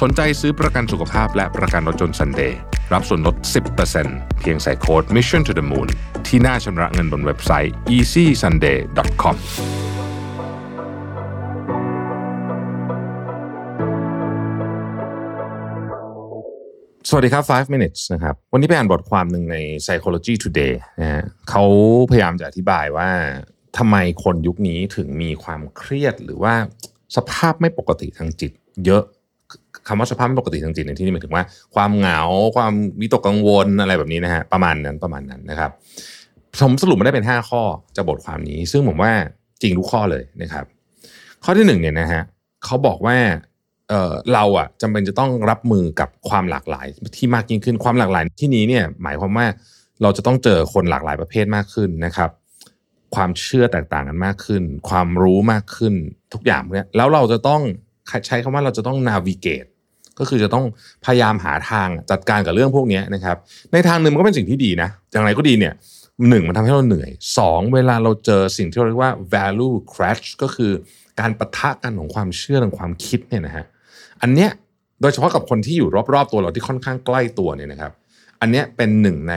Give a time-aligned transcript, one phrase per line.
[0.00, 2.52] สนใจซื้อประกันสุขภาพและประกันรถยนต์ Sunday
[2.92, 3.36] รับส่วนลด
[3.88, 5.88] 10%เพียงใส่โค้ด Mission to the Moon
[6.26, 9.36] ที่หน้าชำระเงินบนเว็บไซต์ easysunday.com
[17.08, 21.64] สวัสดีครับ 5 minutes นะครับ วันนี้ไปอ่านบทความหนึ่งใน Psychology Today นะฮะเขา
[22.10, 23.10] พยายามจะอธิบายว่า
[23.78, 26.54] ทำไมคนยุคนี้ถึงมีความเครียดหรือว่า
[27.16, 28.52] สภาพไม่ปกติทางจิต
[28.86, 29.04] เยอะ
[29.88, 32.20] คำว่าสภาพไม่ปกติทางจิตในที่นี้หมายถึงว่าความเหงา
[32.56, 35.70] ความวิตกกังวลอะไรแบบนี้นะฮะประมาณนั้นประมาณนั้นนะครับ
[36.58, 37.62] ผมสรุปมาได้เป็น 5 ข้อ
[37.96, 39.12] จากบทความนี้ ซึ่งผมว่า
[39.62, 40.64] จริงทุกข้อเลยนะครับ
[41.44, 42.22] ข้อที่หนึ่งเนี่ยนะฮะ
[42.64, 43.16] เขาบอกว่า
[43.88, 49.46] เเราอะจำเป็นจะต้องรับมือกับความหลากหลายที่มากยิ่งขึ้นความหลากหลายที่นี้เนี่ยหมายความว่า
[50.02, 52.30] เราจะต้องเจอคนหลากหลายประเภทมากขึ้นนะครับ
[53.14, 55.94] ความเชื่อแตกต่างกันมากขึ้น ความรู้มากขึ้น
[56.32, 57.62] ทุกอย่างเนี่ยแล้วเราจะต้อง
[58.26, 59.68] ใช้คำว่าเราจะต้อง navigate
[60.18, 60.64] ก็คือจะต้อง
[61.04, 63.36] พยายามหาทางจัดการกับเรื่องพวกนี้นะครับ
[63.72, 65.74] ในทางหนึ่งมันก็เป็นสิ่งที่ดีนะอย่างไรก็ดีเนี่ย
[66.28, 70.72] หนึ่งมันทำให้เราเหนื่อยสองเวลาเราเจอสิ่งที่เราเรียกว่า value crash ก็คือ
[71.20, 73.64] การปะทะกันของความเชื่อและความคิดเนี่ยนะฮะ
[74.22, 74.50] อันเนี้ย
[75.00, 77.92] โดยเฉพาะกับคนที่อยู่รอบๆตัวเราที่ค่อนข้างใกล้ตัวเนี่ยนะครับ
[78.40, 79.34] อันเนี้ยเป็นหนึ่งใน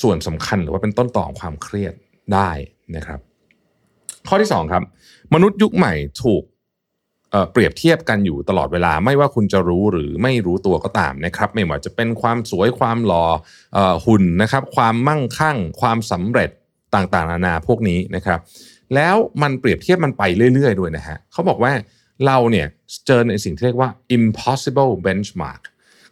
[0.00, 1.94] ส่วนสำคัญหรือว่าเป็นต้นต่อของความเครียด
[2.34, 2.50] ได้
[2.96, 3.20] นะครับ
[4.28, 4.82] ข้อที่2ครับ
[5.34, 6.42] มนุษย์ยุคใหม่ถูก
[7.52, 13.24] เปรียบเทียบกันอยู่ตลอดเวลาไม่ว่าคุณจะรู้หรือไม่รู้ตัวก็ตามนะครับ ไม่ว่าจะเป็นความสวยความหล่อ
[14.06, 16.50] หุ่นนะครับ ความมั่งคั่ง ความสำเร็จ
[16.94, 18.40] ต่างๆ นานาพวกนี้นะครับ
[18.94, 20.22] แล้วมันเปรียบเทียบมันไป
[20.54, 21.72] เรื่อย ๆ ด้วยนะฮะเขาบอกว่า
[22.26, 22.66] เราเนี่ย
[23.06, 25.62] เจอในสิ่งที่เรียกว่า impossible benchmark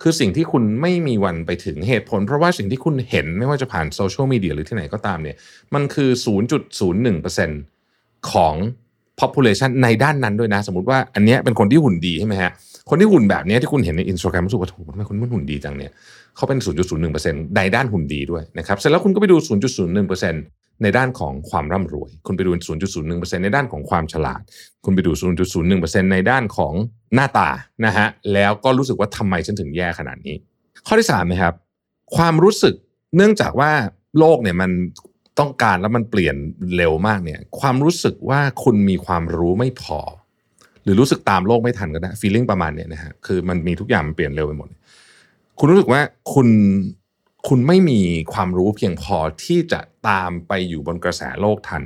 [0.00, 5.36] คือสิ่งที่คุณไม่มีวันไปถึงเหตุผล เพราะว่าสิ่งที่คุณเห็นไม่ว่าจะผ่านโซเชียลมีเดียหรือที่ไหนก็ตามเนี่ย
[5.74, 6.10] มันคือ
[7.60, 8.54] 0.01%ของ
[9.20, 12.52] population ในด้านนั้นด้วยนะ สมมติว่าอันนี้เป็นคนที่หุ่นดีใช่ไหมฮะ
[12.90, 15.90] คนที่หุ่นแบบนี้ที่คุณเห็นในอินสตาแกรมรู้สึกว่าทำไมคนมันหุ่นดีจังเนี่ย
[16.36, 19.36] เขาเป็น 0.01%ในด้านหุ่นดีด้วยนะครับเสร็จแล้วคุณก็ไปดู
[20.04, 22.50] 0.01%ในด้านของความร่ำรวย คุณไปดู
[22.96, 24.40] 0.01%ในด้านของความฉลาด
[24.84, 25.12] คุณไปดู
[25.62, 26.74] 0.01%ในด้านของ
[27.14, 27.48] หน้าตา
[27.86, 30.36] นะฮะแล้วก็รู้สึกว่าทำไมฉันถึงแย่ขนาดนี้
[30.86, 31.54] ข้อที่3นะครับ
[32.16, 32.74] ความรู้สึก
[33.16, 33.70] เนื่องจากว่า
[34.18, 34.70] โลกเนี่ยมัน
[35.38, 36.36] ต้องการแล้วมันเปลี่ยน
[36.76, 40.00] เร็วมากเนี่ย ความรู้สึกว่าคุณมีความรู้ไม่พอ
[40.82, 44.68] หรือรู้สึกตามโลกไม่ทันก็ได้ feeling ประมาณเนี้ยนะฮะคือมันมีทุกอย่างมันเปลี่ยนเร็วไปหมด
[45.58, 46.00] คุณรู้สึกว่า
[46.34, 46.48] คุณ
[47.48, 48.00] คุณไม่มี
[48.32, 51.82] ความรู้เพียงพอที่จะตามไปอยู่บนกระแสโลกทัน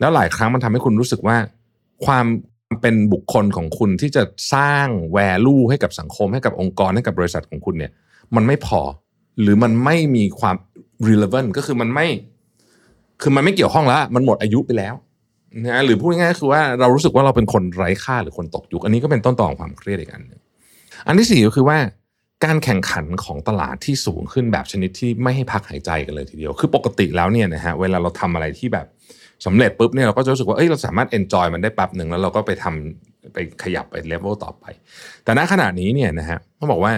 [0.00, 1.36] แล้วหลายครั้งมันทำให้คุณรู้สึกว่า
[2.06, 2.26] ความ
[2.80, 4.22] เป็นบุคคลของคุณที่จะ
[4.54, 7.92] สร้างแวลูให้กับสังคมให้กับองค์กรให้กับบริษัทของคุณเนี่ย
[8.36, 8.80] มันไม่พอ
[9.40, 10.56] หรือมันไม่มีความ
[11.08, 12.06] relevant ก็คือมันไม่
[13.22, 14.94] คือมันไม่เกี่ยวข้องแล้ว มันหมดอายุไปแล้ว
[15.64, 20.40] นะหรือพูดง่ายๆคือว่าเรารู้สึกว่าเราเป็นคนไร้ค่าหรือคนตกยุค อันนี้ก็เป็นต้นตอของความเครียดอีกอันนึง
[21.06, 21.78] อันที่สี่ก็คือว่า
[22.44, 28.86] การแข่งขันของตลาดที่สูงขึ้นแบบชนิดที่ไม่ให้พักหายใจกันเลยทีเดียว คือปกติแล้วเนี่ยนะฮะเวลาเราทำอะไรที่แบบ
[29.46, 34.64] สำเร็จปุ๊บเนี่ยเราก็จะรู้สึกว่าเอ้ยเราสามารถเอนจอยมันได้แป๊บหนึ่งแล้วเราก็ไปทำไปขยับไปเลเวลต่อไป
[35.24, 36.92] แต่ณขณะนี้เนี่ยนะฮะเขาบอกว่า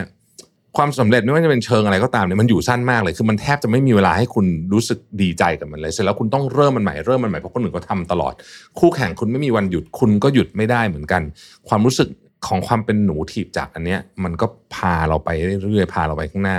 [0.77, 8.35] ความสำเร็จไม่ว่าจะเป็นเชิงอะไรก็ตามเนี่ยมันอยู่สั้นมากเลยคือมันแทบจะไม่มีเวลาให้คุณรู้สึกดีใจกับมันเลยเสร็จแล้วคุณต้องเริ่มมันใหม่เริ่มมันใหม่เพราะคนอื่นก็ทำตลอด
[8.79, 11.23] คู่แข่งคุณไม่มีวันหยุดคุณก็หยุดไม่ได้เหมือนกัน
[11.69, 12.09] ความรู้สึก
[12.47, 16.57] ของความเป็นหนูถีบจากอันเนี้ยมันก็พาเราไปเรื่อยๆพาเราไปข้างหน้า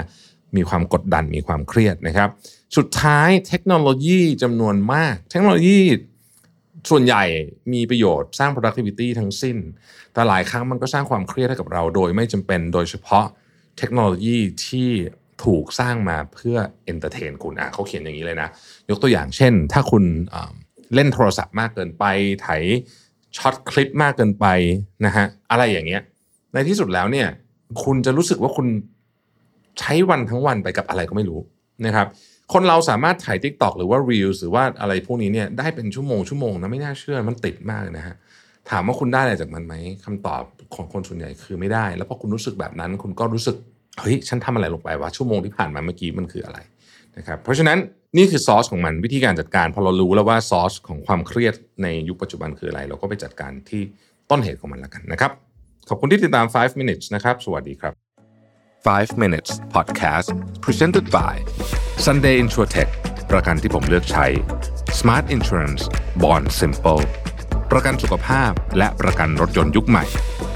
[0.55, 2.29] มีความกดดันมีความเครียดนะครับ
[2.77, 5.79] สุดท้ายเทคโนโลยีจำนวนมาก เทคโนโลยี
[6.89, 7.23] ส่วนใหญ่
[7.73, 9.57] มีประโยชน์สร้าง productivity ทั้งสิ้น
[10.13, 13.25] แต่หลายครั้งมันก็สร้างความเครียดให้กับเราโดยไม่จำเป็นโดยเฉพาะ
[13.77, 14.37] เทคโนโลยี
[14.67, 14.89] ที่
[15.43, 18.49] ถูกสร้างมาเพื่อ entertain คุณอะเขาเขียนอย่างนี้เลยนะ
[18.89, 20.03] ยกตัวอย่างเช่น ถ้าคุณ
[20.95, 22.03] เล่นโทรศัพท์มากเกินไป
[22.41, 22.47] ไถ
[23.37, 24.45] ช็อตคลิปมากเกินไป
[25.05, 26.01] นะฮะอะไรอย่างเงี้ย
[26.53, 27.27] ในที่สุดแล้วเนี่ย
[27.83, 28.67] คุณจะรู้สึกว่าคุณ
[29.79, 31.39] ใช้วันทั้งวันไปกับอะไรก็ไม่รู้
[31.85, 32.07] นะครับ
[32.53, 38.15] คนเราสามารถถ่าย t ิ k t o k หรือว่า Reels หรือว่าอะไรพวกนี้เนี่ยได้เป็นชั่วโมงชั่วโมงนะไม่น่าเชื่อมันติดมากนะฮะ
[38.69, 39.73] ถามว่าคุณได้อะไรจากมันไหม
[40.05, 40.43] คำตอบ
[40.75, 43.55] ของคนส่วนใหญ่คือไม่ได้ แล้วพอคุณรู้สึกแบบนั้น คุณก็รู้สึก
[43.99, 46.59] เฮ้ยฉันทำอะไรลงไปวะชั่วโมงที่ผ่านมาเมื่อกี้มันคืออะไร
[47.17, 47.77] นะครับเพราะฉะนั้น
[48.17, 51.53] นี่คือซอสของมันวิธีการจัดการพอเรารู้แล้วว่าซอสของความเครียด
[51.83, 53.81] ในยุคปัจจุบันคืออะไร เราก็ไปจัดการที่
[54.29, 55.31] ต้นเหตุของมันแล้วกันนะครับ
[55.89, 57.93] ขอบคุณที่ติดตาม 5 minutes นะครับ สวัสดีครับ
[58.85, 60.27] 5 minutes podcast
[60.63, 61.33] presented by
[62.05, 62.89] Sunday Insurtech
[63.31, 64.25] ประกันที่ผมเลือกใช้
[64.99, 65.83] Smart Insurance
[66.23, 67.03] Bond Simple
[67.71, 70.05] ประกันสุขภาพและประกันรถยนต์ยุคใหม่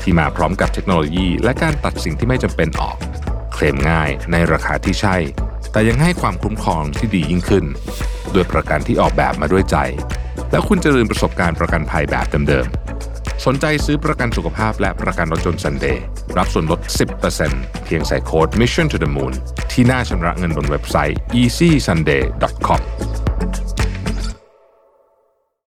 [0.02, 2.98] ที่มาพร้อมกับเทคโนโลยี และการตัดสิ่งที่ไม่จำเป็นออก
[3.62, 5.16] เคลมง่ายในราคาที่ใช่
[5.72, 7.66] แต่ยังให้ความคุ้มครองที่ดียิ่งขึ้น
[8.34, 9.78] ด้วยประกันที่ออกแบบมาด้วยใจ
[10.52, 16.04] แล้วคุณจะลืมประสบการณ์ประกันภัยแบบเดิมๆสนใจซื้อประกันสุขภาพและประกันรถยนต์ซันเดย์
[16.38, 16.80] รับส่วนลด
[17.32, 19.34] 10%เพียงใส่โค้ด Mission to the Moon
[19.72, 22.82] ที่หน้าชำระเงินบนเว็บไซต์ easysunday.com